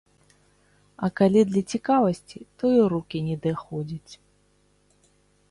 А 1.07 1.09
калі 1.21 1.41
для 1.51 1.63
цікавасці, 1.73 2.39
то 2.57 2.63
і 2.79 2.81
рукі 2.95 3.19
не 3.27 3.35
даходзяць. 3.45 4.13